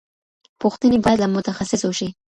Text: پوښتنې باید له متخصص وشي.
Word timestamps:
پوښتنې 0.61 0.97
باید 1.05 1.19
له 1.21 1.27
متخصص 1.35 1.81
وشي. 1.85 2.09